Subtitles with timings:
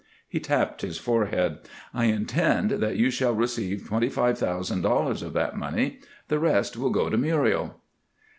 [0.27, 1.59] He tapped his forehead.
[1.93, 6.75] "I intend that you shall receive twenty five thousand dollars of that money; the rest
[6.75, 7.79] will go to Muriel."